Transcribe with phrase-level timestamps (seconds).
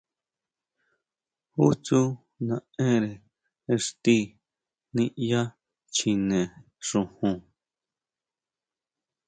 [1.55, 1.99] ¿Jú tsú
[2.47, 3.11] naʼenre
[3.73, 4.15] ixtí
[4.95, 5.41] niʼya
[5.95, 6.39] chjine
[6.87, 7.37] xojon?